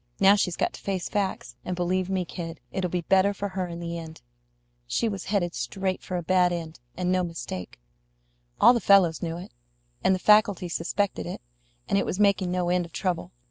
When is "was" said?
5.07-5.25, 12.07-12.19